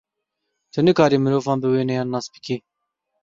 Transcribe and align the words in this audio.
Tu 0.71 0.79
nikarî 0.87 1.17
mirovan 1.25 1.57
bi 1.63 1.67
wêneyên 1.73 2.07
wan 2.09 2.11
nas 2.13 2.25
bikî. 2.33 2.57